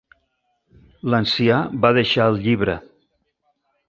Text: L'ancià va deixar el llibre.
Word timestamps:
L'ancià 1.13 1.59
va 1.83 1.91
deixar 1.97 2.27
el 2.31 2.39
llibre. 2.47 2.79